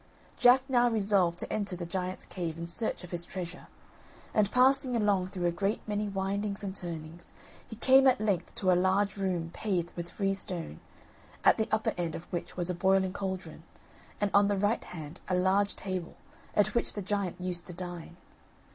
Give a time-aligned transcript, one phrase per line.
[0.35, 3.67] Jack now resolved to enter the giant's cave in search of his treasure,
[4.33, 7.33] and, passing along through a great many windings and turnings,
[7.69, 10.79] he came at length to a large room paved with freestone,
[11.43, 13.61] at the upper end of which was a boiling caldron,
[14.19, 16.15] and on the right hand a large table,
[16.55, 18.17] at which the giant used to dine.